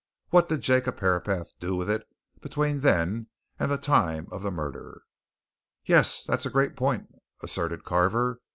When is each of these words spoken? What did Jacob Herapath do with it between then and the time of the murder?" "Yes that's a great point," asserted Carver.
What 0.31 0.49
did 0.49 0.61
Jacob 0.61 0.99
Herapath 0.99 1.59
do 1.59 1.75
with 1.75 1.87
it 1.87 2.03
between 2.41 2.79
then 2.79 3.27
and 3.59 3.69
the 3.69 3.77
time 3.77 4.27
of 4.31 4.41
the 4.41 4.49
murder?" 4.49 5.03
"Yes 5.85 6.23
that's 6.23 6.43
a 6.47 6.49
great 6.49 6.75
point," 6.75 7.05
asserted 7.43 7.83
Carver. 7.83 8.39